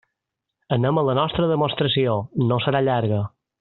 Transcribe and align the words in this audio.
Anem 0.77 1.01
a 1.01 1.03
la 1.09 1.15
nostra 1.21 1.51
demostració; 1.53 2.19
no 2.49 2.61
serà 2.67 2.87
llarga. 2.91 3.27